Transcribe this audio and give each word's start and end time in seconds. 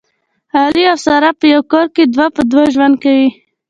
علي 0.61 0.83
او 0.91 0.97
ساره 1.05 1.31
په 1.39 1.45
یوه 1.53 1.63
کور 1.71 1.85
کې 1.95 2.03
دوه 2.13 2.27
په 2.35 2.41
دوه 2.51 2.65
ژوند 2.73 2.95
کوي 3.03 3.27